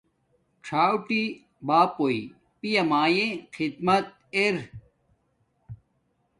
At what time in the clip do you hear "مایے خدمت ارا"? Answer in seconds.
2.89-4.63